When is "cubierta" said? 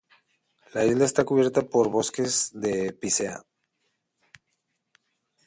1.23-1.61